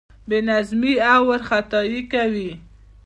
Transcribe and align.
بې 0.27 0.39
نظمي 0.49 0.93
او 1.11 1.21
وارخطايي 1.29 2.01
کوي. 2.11 2.51